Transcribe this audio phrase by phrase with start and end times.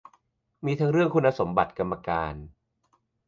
[0.65, 2.33] มีทั้งเรื่องคุณสมบัติกรรมการ